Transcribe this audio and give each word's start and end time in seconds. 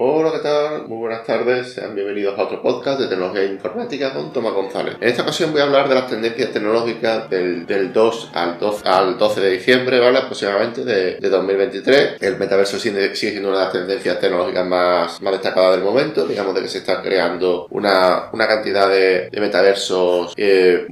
Hola, 0.00 0.30
¿qué 0.30 0.38
tal? 0.38 0.86
Muy 0.86 0.98
buenas 0.98 1.24
tardes, 1.24 1.72
sean 1.72 1.92
bienvenidos 1.92 2.38
a 2.38 2.44
otro 2.44 2.62
podcast 2.62 3.00
de 3.00 3.08
tecnología 3.08 3.42
informática 3.42 4.14
con 4.14 4.32
Tomás 4.32 4.52
González. 4.52 4.94
En 5.00 5.08
esta 5.08 5.22
ocasión 5.22 5.50
voy 5.50 5.60
a 5.60 5.64
hablar 5.64 5.88
de 5.88 5.96
las 5.96 6.06
tendencias 6.06 6.52
tecnológicas 6.52 7.28
del, 7.28 7.92
2 7.92 8.30
al 8.32 8.60
12, 8.60 8.88
al 8.88 9.18
12 9.18 9.40
de 9.40 9.50
diciembre, 9.50 9.98
¿vale? 9.98 10.18
Aproximadamente 10.18 10.84
de, 10.84 11.18
2023. 11.18 12.22
El 12.22 12.38
metaverso 12.38 12.78
sigue, 12.78 13.16
siendo 13.16 13.48
una 13.48 13.58
de 13.58 13.64
las 13.64 13.72
tendencias 13.72 14.20
tecnológicas 14.20 14.64
más, 14.66 15.20
más 15.20 15.32
destacadas 15.32 15.72
del 15.72 15.82
momento, 15.82 16.28
digamos 16.28 16.54
de 16.54 16.62
que 16.62 16.68
se 16.68 16.78
está 16.78 17.02
creando 17.02 17.66
una, 17.70 18.30
cantidad 18.30 18.88
de, 18.88 19.28
metaversos 19.32 20.32
eh, 20.36 20.86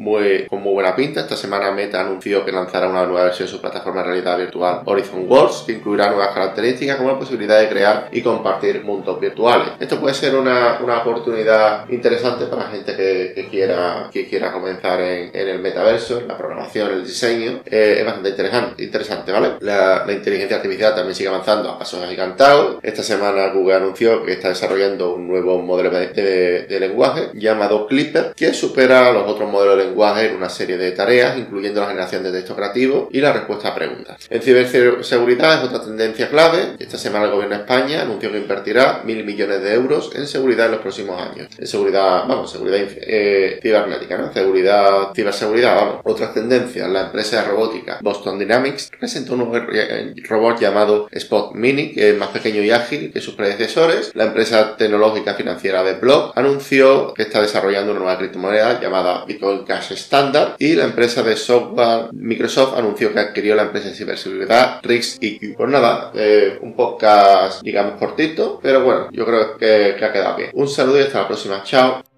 con 0.50 0.62
muy 0.62 0.72
buena 0.72 0.96
pinta. 0.96 1.20
Esta 1.20 1.36
semana 1.36 1.70
Meta 1.70 2.00
anunció 2.00 2.44
que 2.44 2.50
lanzará 2.50 2.88
una 2.88 3.06
nueva 3.06 3.26
versión 3.26 3.46
de 3.46 3.52
su 3.52 3.60
plataforma 3.60 4.00
de 4.00 4.08
realidad 4.08 4.36
virtual 4.36 4.82
Horizon 4.84 5.30
Worlds, 5.30 5.62
que 5.64 5.74
incluirá 5.74 6.08
nuevas 6.10 6.34
características 6.34 6.96
como 6.96 7.12
la 7.12 7.18
posibilidad 7.20 7.60
de 7.60 7.68
crear 7.68 8.08
y 8.10 8.20
compartir 8.20 8.82
virtuales. 9.20 9.68
Esto 9.80 10.00
puede 10.00 10.14
ser 10.14 10.34
una, 10.34 10.78
oportunidad 11.00 11.88
interesante 11.88 12.46
para 12.46 12.68
gente 12.68 12.96
que, 12.96 13.48
quiera, 13.50 14.08
que 14.12 14.26
quiera 14.28 14.52
comenzar 14.52 15.00
en, 15.00 15.30
el 15.34 15.58
metaverso, 15.60 16.18
en 16.20 16.28
la 16.28 16.36
programación, 16.36 16.90
el 16.90 17.04
diseño. 17.04 17.60
Eh, 17.66 17.96
es 17.98 18.04
bastante 18.04 18.30
interesante, 18.30 18.82
interesante 18.82 19.32
¿vale? 19.32 19.52
La, 19.60 20.04
inteligencia 20.08 20.56
artificial 20.56 20.94
también 20.94 21.14
sigue 21.14 21.28
avanzando 21.28 21.70
a 21.70 21.78
pasos 21.78 22.02
agigantados. 22.02 22.78
Esta 22.82 23.02
semana 23.02 23.48
Google 23.48 23.74
anunció 23.74 24.24
que 24.24 24.32
está 24.32 24.48
desarrollando 24.48 25.14
un 25.14 25.28
nuevo 25.28 25.60
modelo 25.60 25.90
de, 25.90 26.76
lenguaje 26.80 27.30
llamado 27.34 27.86
Clipper, 27.86 28.32
que 28.36 28.52
supera 28.52 29.08
a 29.08 29.12
los 29.12 29.28
otros 29.28 29.50
modelos 29.50 29.78
de 29.78 29.84
lenguaje 29.84 30.26
en 30.26 30.36
una 30.36 30.48
serie 30.48 30.76
de 30.76 30.92
tareas, 30.92 31.38
incluyendo 31.38 31.80
la 31.80 31.88
generación 31.88 32.22
de 32.22 32.32
texto 32.32 32.54
creativo 32.54 33.08
y 33.10 33.20
la 33.20 33.32
respuesta 33.32 33.68
a 33.68 33.74
preguntas. 33.74 34.26
En 34.30 34.42
ciberseguridad 34.42 35.58
es 35.58 35.68
otra 35.68 35.82
tendencia 35.82 36.28
clave. 36.28 36.76
Esta 36.78 36.98
semana 36.98 37.26
el 37.26 37.32
gobierno 37.32 37.56
de 37.56 37.62
España 37.62 38.02
anunció 38.02 38.30
que 38.30 38.38
invertirá 38.38 38.85
mil 39.04 39.24
millones 39.24 39.62
de 39.62 39.74
euros 39.74 40.12
en 40.14 40.26
seguridad 40.26 40.66
en 40.66 40.72
los 40.72 40.80
próximos 40.80 41.20
años. 41.20 41.48
En 41.58 41.66
seguridad, 41.66 42.24
vamos, 42.26 42.50
seguridad 42.50 42.78
eh, 42.80 43.58
cibernética, 43.62 44.18
¿no? 44.18 44.32
Seguridad, 44.32 45.14
ciberseguridad, 45.14 45.76
vamos. 45.76 46.00
Otras 46.04 46.34
tendencias, 46.34 46.88
la 46.88 47.06
empresa 47.06 47.42
de 47.42 47.48
robótica 47.48 47.98
Boston 48.02 48.38
Dynamics 48.38 48.90
presentó 48.98 49.34
un 49.34 49.68
eh, 49.72 50.14
robot 50.28 50.60
llamado 50.60 51.08
Spot 51.10 51.54
Mini, 51.54 51.92
que 51.92 52.10
es 52.10 52.16
más 52.16 52.28
pequeño 52.28 52.62
y 52.62 52.70
ágil 52.70 53.12
que 53.12 53.20
sus 53.20 53.34
predecesores. 53.34 54.10
La 54.14 54.24
empresa 54.24 54.76
tecnológica 54.76 55.34
financiera 55.34 55.82
de 55.82 55.94
Block 55.94 56.32
anunció 56.36 57.14
que 57.14 57.22
está 57.22 57.40
desarrollando 57.40 57.92
una 57.92 58.00
nueva 58.00 58.18
criptomoneda 58.18 58.80
llamada 58.80 59.24
Bitcoin 59.24 59.64
Cash 59.64 59.92
Standard 59.92 60.56
y 60.58 60.74
la 60.74 60.84
empresa 60.84 61.22
de 61.22 61.36
software 61.36 62.12
Microsoft 62.12 62.76
anunció 62.76 63.12
que 63.12 63.20
adquirió 63.20 63.54
la 63.54 63.62
empresa 63.62 63.88
de 63.88 63.94
ciberseguridad 63.94 64.80
RIX 64.82 65.18
EQ. 65.20 65.56
Pues 65.56 65.70
nada, 65.70 66.12
eh, 66.14 66.58
un 66.60 66.74
podcast 66.74 67.62
digamos 67.62 67.98
cortito, 67.98 68.60
pero 68.76 68.84
bueno, 68.84 69.08
yo 69.10 69.24
creo 69.24 69.56
que, 69.56 69.96
que 69.98 70.04
ha 70.04 70.12
quedado 70.12 70.36
bien. 70.36 70.50
Un 70.54 70.68
saludo 70.68 70.98
y 70.98 71.02
hasta 71.02 71.22
la 71.22 71.28
próxima. 71.28 71.62
Chao. 71.62 72.15